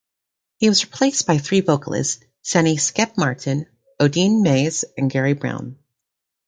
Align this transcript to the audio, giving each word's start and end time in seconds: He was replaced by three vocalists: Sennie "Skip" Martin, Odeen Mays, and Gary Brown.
He 0.57 0.67
was 0.67 0.83
replaced 0.83 1.27
by 1.27 1.37
three 1.37 1.59
vocalists: 1.61 2.25
Sennie 2.41 2.77
"Skip" 2.77 3.19
Martin, 3.19 3.67
Odeen 3.99 4.41
Mays, 4.41 4.83
and 4.97 5.11
Gary 5.11 5.33
Brown. 5.33 5.77